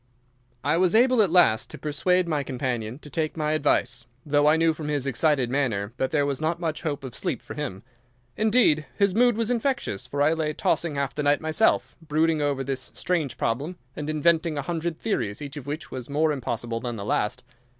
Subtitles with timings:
[0.63, 4.57] I was able at last to persuade my companion to take my advice, though I
[4.57, 7.83] knew from his excited manner that there was not much hope of sleep for him.
[8.35, 12.63] Indeed, his mood was infectious, for I lay tossing half the night myself, brooding over
[12.63, 16.95] this strange problem, and inventing a hundred theories, each of which was more impossible than
[16.95, 17.43] the last.